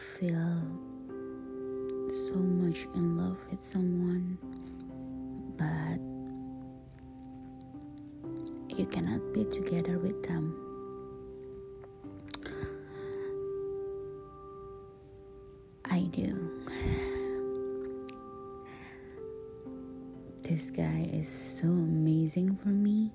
feel 0.00 0.62
so 2.08 2.34
much 2.36 2.86
in 2.94 3.16
love 3.18 3.36
with 3.50 3.60
someone, 3.60 4.38
but 5.56 6.00
you 8.78 8.86
cannot 8.86 9.20
be 9.34 9.44
together 9.44 9.98
with 9.98 10.22
them. 10.22 10.56
I 15.84 16.00
do. 16.00 16.62
This 20.42 20.70
guy 20.72 21.08
is 21.12 21.28
so 21.28 21.68
amazing 21.68 22.56
for 22.56 22.70
me, 22.70 23.12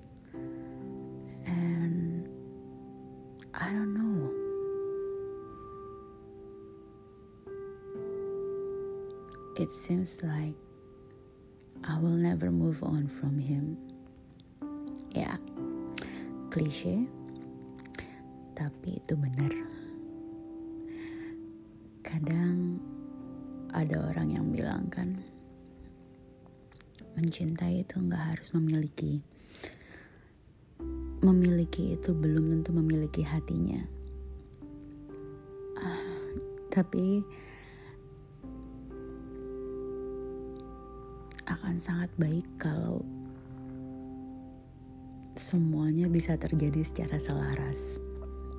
It 9.56 9.72
seems 9.72 10.20
like 10.20 10.52
I 11.80 11.96
will 11.96 12.12
never 12.12 12.52
move 12.52 12.84
on 12.84 13.08
from 13.08 13.40
him. 13.40 13.80
Ya, 15.16 15.40
klise, 16.52 17.08
tapi 18.52 19.00
itu 19.00 19.16
benar. 19.16 19.48
Kadang 22.04 22.84
ada 23.72 24.12
orang 24.12 24.28
yang 24.36 24.52
bilang 24.52 24.92
kan, 24.92 25.24
mencintai 27.16 27.80
itu 27.80 27.96
nggak 27.96 28.36
harus 28.36 28.52
memiliki. 28.52 29.24
Memiliki 31.24 31.96
itu 31.96 32.12
belum 32.12 32.60
tentu 32.60 32.76
memiliki 32.76 33.24
hatinya. 33.24 33.80
Ah, 35.80 36.04
tapi 36.68 37.24
akan 41.56 41.80
sangat 41.80 42.12
baik 42.20 42.44
kalau 42.60 43.00
semuanya 45.32 46.04
bisa 46.04 46.36
terjadi 46.36 46.84
secara 46.84 47.16
selaras. 47.16 47.96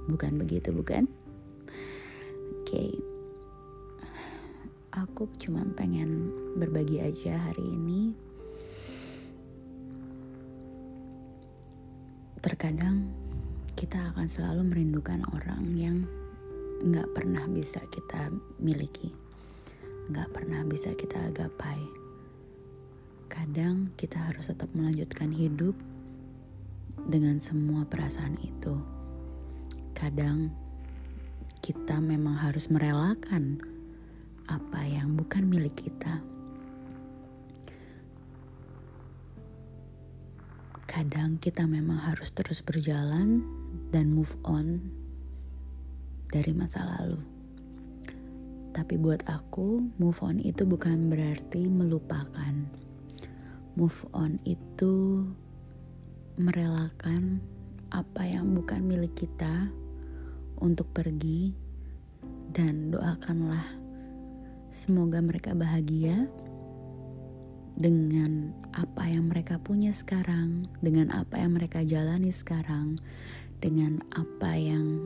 Bukan 0.10 0.42
begitu, 0.42 0.74
bukan? 0.74 1.06
Oke. 2.58 2.66
Okay. 2.66 2.92
Aku 4.98 5.30
cuma 5.38 5.62
pengen 5.78 6.34
berbagi 6.58 6.98
aja 6.98 7.38
hari 7.38 7.62
ini. 7.62 8.18
Terkadang 12.42 13.14
kita 13.78 14.10
akan 14.10 14.26
selalu 14.26 14.74
merindukan 14.74 15.22
orang 15.38 15.70
yang 15.78 16.02
nggak 16.82 17.14
pernah 17.14 17.46
bisa 17.46 17.78
kita 17.94 18.34
miliki, 18.58 19.14
nggak 20.10 20.34
pernah 20.34 20.66
bisa 20.66 20.90
kita 20.98 21.30
gapai 21.30 22.07
kadang 23.28 23.92
kita 24.00 24.18
harus 24.18 24.48
tetap 24.50 24.72
melanjutkan 24.72 25.30
hidup 25.32 25.76
dengan 27.08 27.40
semua 27.44 27.84
perasaan 27.88 28.40
itu. 28.42 28.76
Kadang 29.96 30.52
kita 31.62 32.00
memang 32.00 32.40
harus 32.40 32.72
merelakan 32.72 33.60
apa 34.48 34.82
yang 34.88 35.20
bukan 35.20 35.44
milik 35.44 35.76
kita. 35.76 36.24
Kadang 40.88 41.38
kita 41.38 41.68
memang 41.68 42.00
harus 42.10 42.34
terus 42.34 42.64
berjalan 42.64 43.44
dan 43.94 44.10
move 44.10 44.34
on 44.48 44.82
dari 46.32 46.56
masa 46.56 46.82
lalu. 46.98 47.20
Tapi 48.74 48.94
buat 48.98 49.26
aku, 49.26 49.84
move 49.98 50.22
on 50.22 50.38
itu 50.38 50.62
bukan 50.66 51.10
berarti 51.10 51.66
melupakan 51.66 52.54
Move 53.78 54.10
on 54.18 54.42
itu 54.42 55.22
merelakan 56.42 57.38
apa 57.94 58.26
yang 58.26 58.58
bukan 58.58 58.82
milik 58.82 59.14
kita 59.14 59.70
untuk 60.58 60.90
pergi 60.98 61.54
dan 62.50 62.90
doakanlah 62.90 63.62
semoga 64.74 65.22
mereka 65.22 65.54
bahagia 65.54 66.26
dengan 67.78 68.50
apa 68.74 69.06
yang 69.06 69.30
mereka 69.30 69.62
punya 69.62 69.94
sekarang, 69.94 70.66
dengan 70.82 71.14
apa 71.14 71.38
yang 71.38 71.54
mereka 71.54 71.86
jalani 71.86 72.34
sekarang, 72.34 72.98
dengan 73.62 74.02
apa 74.18 74.58
yang 74.58 75.06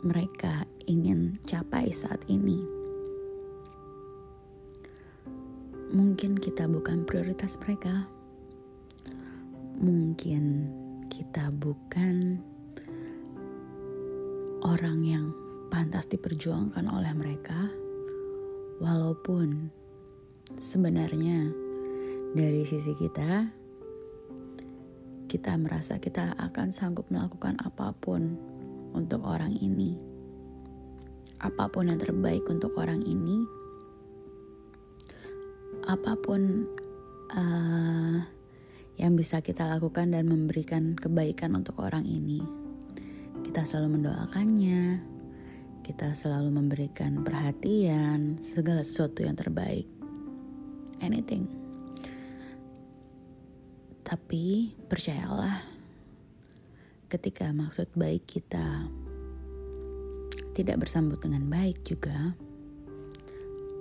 mereka 0.00 0.64
ingin 0.88 1.36
capai 1.44 1.92
saat 1.92 2.24
ini. 2.32 2.75
Mungkin 5.90 6.34
kita 6.34 6.66
bukan 6.66 7.06
prioritas 7.06 7.58
mereka. 7.62 8.06
Mungkin 9.76 10.72
kita 11.12 11.52
bukan 11.52 12.40
orang 14.64 14.98
yang 15.04 15.26
pantas 15.68 16.08
diperjuangkan 16.08 16.88
oleh 16.88 17.12
mereka, 17.12 17.68
walaupun 18.80 19.68
sebenarnya 20.56 21.52
dari 22.32 22.64
sisi 22.64 22.96
kita, 22.96 23.46
kita 25.28 25.52
merasa 25.60 26.00
kita 26.00 26.34
akan 26.40 26.72
sanggup 26.72 27.06
melakukan 27.12 27.60
apa 27.62 27.92
pun 28.00 28.34
untuk 28.96 29.22
orang 29.28 29.52
ini, 29.60 30.00
apa 31.44 31.68
pun 31.68 31.92
yang 31.92 32.00
terbaik 32.00 32.48
untuk 32.48 32.72
orang 32.80 33.04
ini 33.04 33.55
apa 35.86 36.18
pun 36.18 36.66
uh, 37.30 38.18
yang 38.98 39.12
bisa 39.14 39.38
kita 39.38 39.62
lakukan 39.70 40.10
dan 40.10 40.26
memberikan 40.26 40.98
kebaikan 40.98 41.54
untuk 41.54 41.78
orang 41.78 42.02
ini. 42.02 42.42
Kita 43.46 43.62
selalu 43.62 44.00
mendoakannya, 44.00 44.98
kita 45.86 46.16
selalu 46.16 46.50
memberikan 46.50 47.22
perhatian, 47.22 48.42
segala 48.42 48.82
sesuatu 48.82 49.22
yang 49.22 49.38
terbaik. 49.38 49.86
Anything. 50.98 51.46
Tapi 54.02 54.74
percayalah, 54.90 55.60
ketika 57.06 57.52
maksud 57.52 57.92
baik 57.94 58.26
kita 58.26 58.90
tidak 60.56 60.82
bersambut 60.82 61.20
dengan 61.20 61.46
baik 61.46 61.84
juga, 61.84 62.32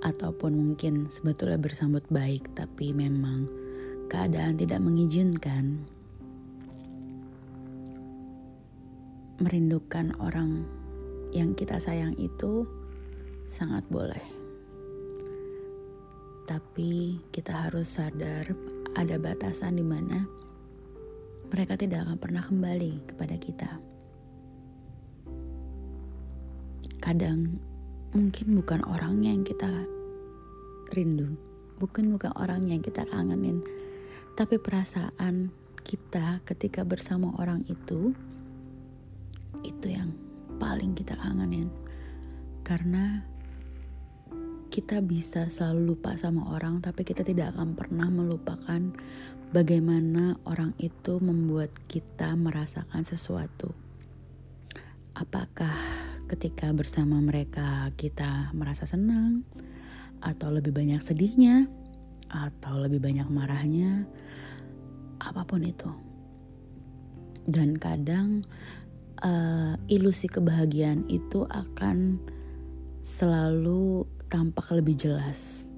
ataupun 0.05 0.53
mungkin 0.53 1.09
sebetulnya 1.09 1.57
bersambut 1.57 2.05
baik 2.13 2.53
tapi 2.53 2.93
memang 2.93 3.49
keadaan 4.05 4.53
tidak 4.53 4.77
mengizinkan. 4.85 5.81
Merindukan 9.41 10.15
orang 10.21 10.63
yang 11.33 11.57
kita 11.57 11.81
sayang 11.81 12.13
itu 12.21 12.63
sangat 13.49 13.83
boleh. 13.89 14.23
Tapi 16.45 17.19
kita 17.33 17.67
harus 17.67 17.97
sadar 17.97 18.53
ada 18.95 19.17
batasan 19.17 19.81
di 19.81 19.83
mana 19.83 20.23
mereka 21.49 21.75
tidak 21.75 22.05
akan 22.05 22.17
pernah 22.21 22.43
kembali 22.45 22.93
kepada 23.09 23.35
kita. 23.41 23.71
Kadang 27.01 27.59
mungkin 28.15 28.55
bukan 28.55 28.81
orangnya 28.87 29.35
yang 29.35 29.43
kita 29.43 29.94
rindu. 30.93 31.37
Bukan 31.81 32.11
bukan 32.13 32.31
orang 32.37 32.67
yang 32.67 32.83
kita 32.83 33.07
kangenin. 33.09 33.63
Tapi 34.35 34.59
perasaan 34.59 35.49
kita 35.85 36.43
ketika 36.43 36.81
bersama 36.83 37.31
orang 37.39 37.63
itu 37.69 38.11
itu 39.63 39.87
yang 39.89 40.11
paling 40.57 40.93
kita 40.93 41.17
kangenin. 41.17 41.71
Karena 42.65 43.21
kita 44.75 44.99
bisa 44.99 45.47
selalu 45.47 45.95
lupa 45.95 46.19
sama 46.19 46.51
orang 46.51 46.83
tapi 46.83 47.07
kita 47.07 47.23
tidak 47.23 47.55
akan 47.55 47.79
pernah 47.79 48.11
melupakan 48.11 48.81
bagaimana 49.55 50.35
orang 50.43 50.75
itu 50.83 51.15
membuat 51.23 51.71
kita 51.87 52.35
merasakan 52.35 53.07
sesuatu. 53.07 53.71
Apakah 55.15 55.71
ketika 56.27 56.75
bersama 56.75 57.23
mereka 57.23 57.87
kita 57.95 58.51
merasa 58.51 58.83
senang 58.83 59.47
atau 60.25 60.49
lebih 60.49 60.73
banyak 60.73 60.97
sedihnya, 61.05 61.69
atau 62.33 62.81
lebih 62.81 62.97
banyak 62.97 63.29
marahnya, 63.29 64.09
apa 65.21 65.45
pun 65.45 65.61
itu. 65.61 65.93
Dan 67.45 67.77
kadang 67.77 68.41
uh, 69.21 69.77
ilusi 69.85 70.25
kebahagiaan 70.25 71.05
itu 71.13 71.45
akan 71.45 72.17
selalu 73.05 74.09
tampak 74.33 74.65
lebih 74.73 74.97
jelas. 74.97 75.69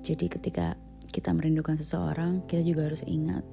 Jadi 0.00 0.32
ketika 0.32 0.72
kita 1.12 1.36
merindukan 1.36 1.76
seseorang, 1.76 2.40
kita 2.48 2.64
juga 2.64 2.88
harus 2.88 3.04
ingat 3.04 3.44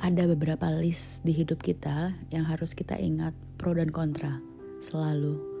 ada 0.00 0.28
beberapa 0.28 0.68
list 0.76 1.24
di 1.24 1.32
hidup 1.32 1.64
kita 1.64 2.12
yang 2.28 2.44
harus 2.44 2.76
kita 2.76 3.00
ingat 3.00 3.32
pro 3.56 3.72
dan 3.72 3.88
kontra 3.88 4.44
selalu 4.84 5.55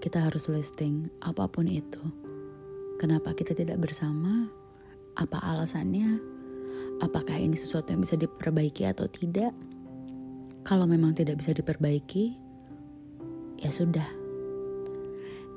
kita 0.00 0.24
harus 0.24 0.48
listing 0.48 1.12
apa 1.20 1.44
pun 1.44 1.68
itu. 1.68 2.00
Kenapa 2.96 3.36
kita 3.36 3.52
tidak 3.52 3.84
bersama? 3.84 4.48
Apa 5.20 5.36
alasannya? 5.44 6.16
Apakah 7.04 7.36
ini 7.36 7.52
sesuatu 7.52 7.92
yang 7.92 8.00
bisa 8.00 8.16
diperbaiki 8.16 8.88
atau 8.88 9.04
tidak? 9.12 9.52
Kalau 10.64 10.88
memang 10.88 11.12
tidak 11.12 11.40
bisa 11.40 11.52
diperbaiki, 11.52 12.32
ya 13.60 13.68
sudah. 13.68 14.08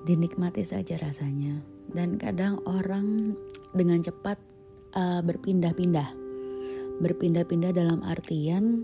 Dinikmati 0.03 0.67
saja 0.67 0.99
rasanya. 0.99 1.63
Dan 1.91 2.19
kadang 2.19 2.59
orang 2.67 3.35
dengan 3.71 4.03
cepat 4.03 4.39
uh, 4.95 5.23
berpindah-pindah. 5.23 6.09
Berpindah-pindah 6.99 7.71
dalam 7.71 8.03
artian 8.03 8.83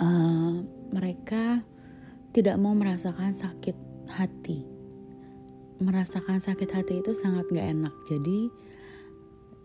uh, 0.00 0.56
mereka 0.92 1.64
tidak 2.32 2.56
mau 2.56 2.72
merasakan 2.72 3.36
sakit 3.36 3.91
hati. 4.12 4.68
Merasakan 5.80 6.38
sakit 6.38 6.70
hati 6.70 7.00
itu 7.00 7.16
sangat 7.16 7.48
gak 7.50 7.68
enak. 7.72 7.94
Jadi 8.06 8.52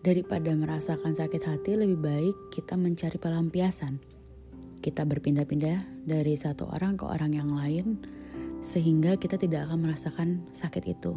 daripada 0.02 0.56
merasakan 0.56 1.12
sakit 1.12 1.44
hati 1.44 1.76
lebih 1.76 2.00
baik 2.00 2.36
kita 2.56 2.80
mencari 2.80 3.20
pelampiasan. 3.20 4.00
Kita 4.80 5.04
berpindah-pindah 5.04 6.08
dari 6.08 6.34
satu 6.40 6.70
orang 6.72 6.96
ke 6.96 7.04
orang 7.04 7.36
yang 7.36 7.52
lain 7.52 8.00
sehingga 8.64 9.20
kita 9.20 9.36
tidak 9.36 9.68
akan 9.68 9.84
merasakan 9.84 10.30
sakit 10.56 10.84
itu. 10.88 11.14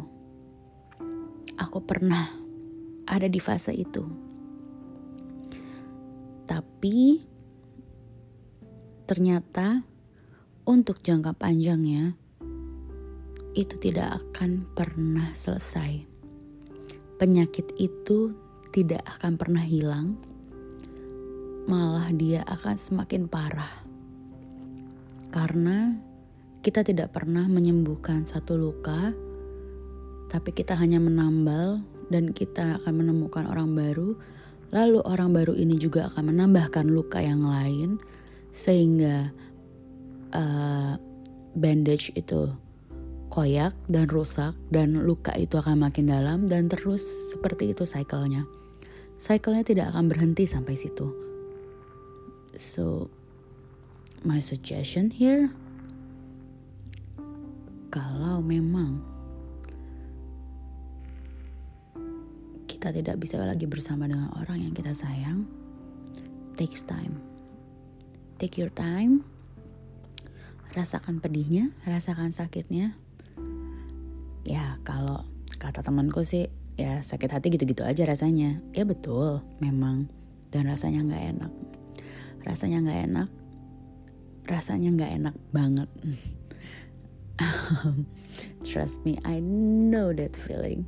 Aku 1.55 1.79
pernah 1.85 2.35
ada 3.07 3.27
di 3.31 3.39
fase 3.39 3.71
itu. 3.73 4.03
Tapi 6.45 7.23
ternyata 9.07 9.83
untuk 10.67 10.99
jangka 10.99 11.35
panjangnya 11.35 12.20
itu 13.51 13.75
tidak 13.77 14.19
akan 14.19 14.63
pernah 14.71 15.31
selesai. 15.35 16.07
Penyakit 17.19 17.75
itu 17.77 18.33
tidak 18.71 19.03
akan 19.19 19.35
pernah 19.35 19.61
hilang, 19.61 20.15
malah 21.67 22.09
dia 22.15 22.41
akan 22.47 22.75
semakin 22.79 23.27
parah. 23.27 23.83
Karena 25.31 25.95
kita 26.63 26.83
tidak 26.83 27.11
pernah 27.11 27.45
menyembuhkan 27.45 28.23
satu 28.23 28.55
luka, 28.55 29.11
tapi 30.31 30.49
kita 30.55 30.73
hanya 30.79 31.03
menambal 31.03 31.83
dan 32.07 32.31
kita 32.31 32.79
akan 32.81 33.03
menemukan 33.03 33.47
orang 33.47 33.75
baru. 33.75 34.15
Lalu 34.71 35.03
orang 35.03 35.35
baru 35.35 35.51
ini 35.51 35.75
juga 35.75 36.07
akan 36.07 36.31
menambahkan 36.31 36.87
luka 36.87 37.19
yang 37.19 37.43
lain 37.43 37.99
sehingga 38.55 39.31
uh, 40.31 40.95
bandage 41.55 42.15
itu 42.15 42.51
koyak 43.31 43.71
dan 43.87 44.11
rusak 44.11 44.51
dan 44.67 45.07
luka 45.07 45.31
itu 45.39 45.55
akan 45.55 45.87
makin 45.87 46.11
dalam 46.11 46.43
dan 46.51 46.67
terus 46.67 47.01
seperti 47.31 47.71
itu 47.71 47.87
cycle-nya. 47.87 48.43
Cycle-nya 49.15 49.63
tidak 49.63 49.95
akan 49.95 50.11
berhenti 50.11 50.43
sampai 50.43 50.75
situ. 50.75 51.15
So 52.59 53.07
my 54.27 54.43
suggestion 54.43 55.07
here 55.09 55.47
kalau 57.87 58.43
memang 58.43 58.99
kita 62.81 62.91
tidak 62.91 63.21
bisa 63.21 63.37
lagi 63.37 63.69
bersama 63.69 64.09
dengan 64.09 64.33
orang 64.41 64.57
yang 64.57 64.73
kita 64.73 64.91
sayang, 64.91 65.45
takes 66.57 66.81
time. 66.81 67.21
Take 68.41 68.57
your 68.57 68.73
time. 68.73 69.21
Rasakan 70.73 71.21
pedihnya, 71.21 71.69
rasakan 71.85 72.33
sakitnya, 72.33 72.97
ya 74.47 74.81
kalau 74.81 75.25
kata 75.61 75.85
temanku 75.85 76.25
sih 76.25 76.49
ya 76.79 77.05
sakit 77.05 77.29
hati 77.29 77.53
gitu-gitu 77.53 77.85
aja 77.85 78.05
rasanya. 78.07 78.59
Ya 78.73 78.83
betul 78.87 79.45
memang. 79.61 80.09
Dan 80.51 80.67
rasanya 80.67 81.05
nggak 81.07 81.25
enak. 81.37 81.51
Rasanya 82.43 82.77
nggak 82.83 83.01
enak. 83.07 83.29
Rasanya 84.49 84.89
nggak 84.97 85.11
enak 85.21 85.35
banget. 85.53 85.89
Trust 88.67 89.05
me 89.05 89.21
I 89.23 89.39
know 89.41 90.11
that 90.11 90.35
feeling. 90.35 90.85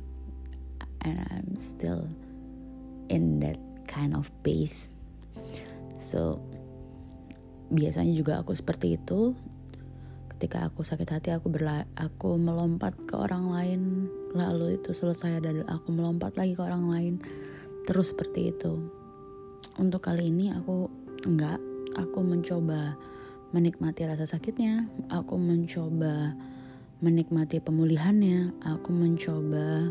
And 1.04 1.20
I'm 1.30 1.60
still 1.60 2.08
in 3.12 3.40
that 3.44 3.60
kind 3.86 4.16
of 4.16 4.32
pace. 4.42 4.88
So 6.00 6.40
biasanya 7.72 8.12
juga 8.12 8.40
aku 8.42 8.52
seperti 8.52 9.00
itu 9.00 9.32
ketika 10.44 10.68
aku 10.68 10.84
sakit 10.84 11.08
hati 11.08 11.32
aku 11.32 11.48
berla 11.48 11.88
aku 11.96 12.36
melompat 12.36 12.92
ke 13.08 13.16
orang 13.16 13.48
lain. 13.48 13.80
Lalu 14.36 14.76
itu 14.76 14.92
selesai 14.92 15.40
dan 15.40 15.64
aku 15.64 15.88
melompat 15.88 16.36
lagi 16.36 16.52
ke 16.52 16.60
orang 16.60 16.84
lain. 16.92 17.14
Terus 17.88 18.12
seperti 18.12 18.52
itu. 18.52 18.76
Untuk 19.80 20.04
kali 20.04 20.28
ini 20.28 20.52
aku 20.52 20.92
enggak. 21.24 21.56
Aku 21.96 22.20
mencoba 22.20 22.92
menikmati 23.56 24.04
rasa 24.04 24.28
sakitnya. 24.28 24.84
Aku 25.08 25.40
mencoba 25.40 26.36
menikmati 27.00 27.64
pemulihannya. 27.64 28.52
Aku 28.68 28.92
mencoba 28.92 29.88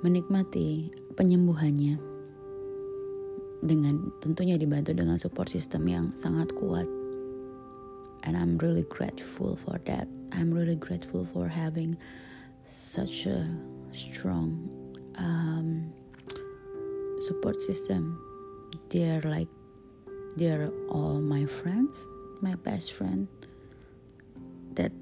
menikmati 0.00 0.88
penyembuhannya. 1.20 2.00
Dengan 3.60 4.08
tentunya 4.24 4.56
dibantu 4.56 4.96
dengan 4.96 5.20
support 5.20 5.52
system 5.52 5.84
yang 5.84 6.16
sangat 6.16 6.48
kuat 6.56 7.01
and 8.22 8.36
I'm 8.36 8.58
really 8.58 8.82
grateful 8.82 9.56
for 9.56 9.78
that. 9.86 10.08
I'm 10.32 10.52
really 10.52 10.76
grateful 10.76 11.24
for 11.24 11.48
having 11.48 11.96
such 12.62 13.26
a 13.26 13.48
strong 13.90 14.96
um, 15.16 15.92
support 17.20 17.60
system. 17.60 18.18
They're 18.90 19.22
like 19.22 19.48
they're 20.36 20.70
all 20.88 21.20
my 21.20 21.44
friends, 21.46 22.08
my 22.40 22.54
best 22.54 22.92
friend 22.92 23.28
that 24.74 24.92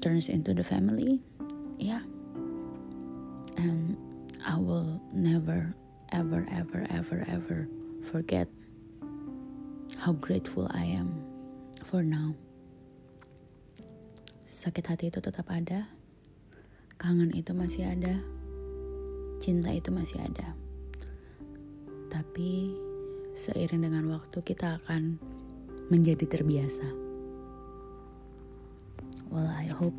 turns 0.00 0.28
into 0.28 0.54
the 0.54 0.64
family. 0.64 1.20
Yeah. 1.78 2.00
And 3.56 3.96
I 4.44 4.56
will 4.56 5.00
never, 5.12 5.74
ever, 6.12 6.46
ever, 6.50 6.86
ever, 6.90 7.24
ever 7.28 7.68
forget 8.10 8.48
how 9.98 10.12
grateful 10.12 10.68
I 10.72 10.84
am 10.84 11.29
for 11.90 12.06
now. 12.06 12.30
Sakit 14.46 14.86
hati 14.86 15.10
itu 15.10 15.18
tetap 15.18 15.50
ada, 15.50 15.90
kangen 17.02 17.34
itu 17.34 17.50
masih 17.50 17.82
ada, 17.82 18.22
cinta 19.42 19.74
itu 19.74 19.90
masih 19.90 20.22
ada. 20.22 20.54
Tapi 22.06 22.78
seiring 23.34 23.90
dengan 23.90 24.06
waktu 24.06 24.38
kita 24.38 24.78
akan 24.78 25.18
menjadi 25.90 26.30
terbiasa. 26.30 26.86
Well, 29.26 29.50
I 29.50 29.66
hope 29.66 29.98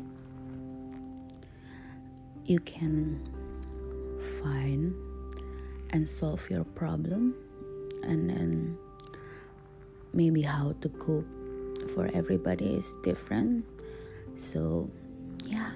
you 2.48 2.56
can 2.64 3.20
find 4.40 4.96
and 5.92 6.08
solve 6.08 6.40
your 6.48 6.64
problem 6.72 7.36
and 8.00 8.32
then 8.32 8.80
maybe 10.16 10.40
how 10.40 10.72
to 10.80 10.88
cope 10.96 11.41
for 11.90 12.10
everybody 12.14 12.74
is 12.76 12.96
different. 13.02 13.64
So 14.34 14.90
yeah. 15.46 15.72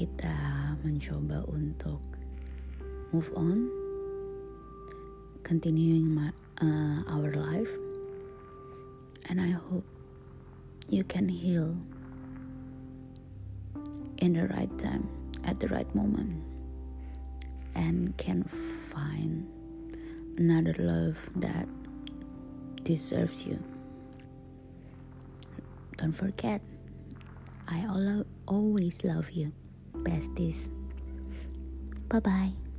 kita 0.00 0.32
mencoba 0.80 1.44
untuk 1.52 2.00
move 3.12 3.28
on. 3.36 3.68
Continuing 5.44 6.08
my, 6.14 6.32
uh, 6.64 7.04
our 7.12 7.36
life. 7.36 7.68
And 9.28 9.40
I 9.40 9.52
hope 9.52 9.84
you 10.88 11.04
can 11.04 11.28
heal 11.28 11.76
in 14.24 14.32
the 14.34 14.48
right 14.48 14.72
time 14.78 15.04
at 15.44 15.60
the 15.60 15.68
right 15.68 15.88
moment. 15.94 16.40
And 17.76 18.16
can 18.16 18.42
find 18.44 19.46
another 20.38 20.74
love 20.78 21.28
that 21.36 21.68
deserves 22.84 23.46
you. 23.46 23.62
Don't 25.96 26.12
forget, 26.12 26.62
I 27.68 27.86
always 28.48 29.04
love 29.04 29.30
you, 29.30 29.52
besties. 30.02 30.70
Bye 32.08 32.20
bye. 32.20 32.69